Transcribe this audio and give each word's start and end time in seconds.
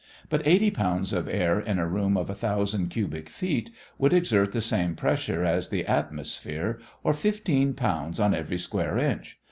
But 0.29 0.41
80 0.47 0.71
pounds 0.71 1.13
of 1.13 1.27
air 1.29 1.59
in 1.59 1.77
a 1.77 1.85
room 1.87 2.17
of 2.17 2.27
a 2.27 2.33
thousand 2.33 2.89
cubic 2.89 3.29
feet 3.29 3.69
would 3.99 4.13
exert 4.13 4.51
the 4.51 4.59
same 4.59 4.95
pressure 4.95 5.45
as 5.45 5.69
the 5.69 5.85
atmosphere, 5.85 6.79
or 7.03 7.13
15 7.13 7.75
pounds 7.75 8.19
on 8.19 8.33
every 8.33 8.57
square 8.57 8.97
inch. 8.97 9.37